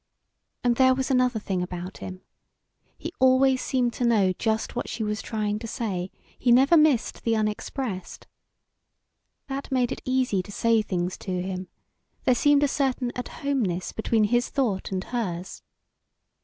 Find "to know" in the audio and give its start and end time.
3.69-4.33